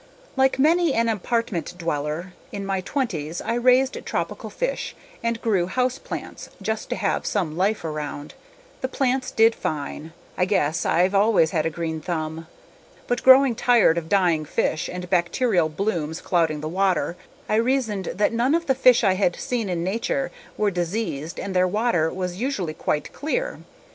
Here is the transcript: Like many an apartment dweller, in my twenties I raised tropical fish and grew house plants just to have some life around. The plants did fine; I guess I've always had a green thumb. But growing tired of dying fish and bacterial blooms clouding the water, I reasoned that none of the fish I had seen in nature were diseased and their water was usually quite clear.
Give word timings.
Like 0.35 0.57
many 0.57 0.95
an 0.95 1.07
apartment 1.09 1.75
dweller, 1.77 2.33
in 2.51 2.65
my 2.65 2.81
twenties 2.81 3.39
I 3.39 3.53
raised 3.53 4.03
tropical 4.03 4.49
fish 4.49 4.95
and 5.23 5.39
grew 5.43 5.67
house 5.67 5.99
plants 5.99 6.49
just 6.59 6.89
to 6.89 6.95
have 6.95 7.23
some 7.23 7.55
life 7.55 7.85
around. 7.85 8.33
The 8.81 8.87
plants 8.87 9.29
did 9.29 9.53
fine; 9.53 10.11
I 10.39 10.45
guess 10.45 10.87
I've 10.87 11.13
always 11.13 11.51
had 11.51 11.67
a 11.67 11.69
green 11.69 12.01
thumb. 12.01 12.47
But 13.05 13.21
growing 13.21 13.53
tired 13.53 13.95
of 13.99 14.09
dying 14.09 14.43
fish 14.43 14.89
and 14.91 15.07
bacterial 15.07 15.69
blooms 15.69 16.19
clouding 16.19 16.61
the 16.61 16.67
water, 16.67 17.15
I 17.47 17.57
reasoned 17.57 18.05
that 18.05 18.33
none 18.33 18.55
of 18.55 18.65
the 18.65 18.73
fish 18.73 19.03
I 19.03 19.13
had 19.13 19.35
seen 19.35 19.69
in 19.69 19.83
nature 19.83 20.31
were 20.57 20.71
diseased 20.71 21.39
and 21.39 21.55
their 21.55 21.67
water 21.67 22.09
was 22.11 22.41
usually 22.41 22.73
quite 22.73 23.13
clear. 23.13 23.59